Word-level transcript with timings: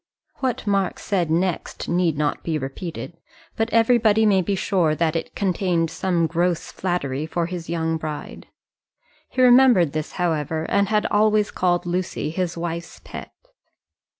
What 0.37 0.65
Mark 0.65 0.97
said 0.97 1.29
next 1.29 1.87
need 1.87 2.17
not 2.17 2.41
be 2.41 2.57
repeated, 2.57 3.17
but 3.55 3.69
everybody 3.69 4.25
may 4.25 4.41
be 4.41 4.55
sure 4.55 4.95
that 4.95 5.15
it 5.15 5.35
contained 5.35 5.91
some 5.91 6.25
gross 6.25 6.71
flattery 6.71 7.27
for 7.27 7.45
his 7.45 7.69
young 7.69 7.97
bride. 7.97 8.47
He 9.29 9.43
remembered 9.43 9.93
this, 9.93 10.13
however, 10.13 10.65
and 10.69 10.89
had 10.89 11.05
always 11.11 11.51
called 11.51 11.85
Lucy 11.85 12.31
his 12.31 12.57
wife's 12.57 12.99
pet. 13.03 13.31